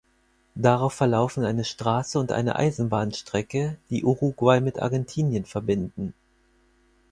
Darauf 0.55 0.93
verlaufen 0.95 1.45
eine 1.45 1.63
Straße 1.63 2.17
und 2.19 2.31
eine 2.31 2.55
Eisenbahnstrecke, 2.55 3.77
die 3.91 4.03
Uruguay 4.03 4.59
mit 4.59 4.81
Argentinien 4.81 5.45
verbinden. 5.45 6.15